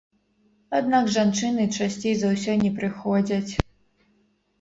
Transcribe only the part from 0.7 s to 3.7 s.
Аднак жанчыны часцей за ўсё не прыходзяць.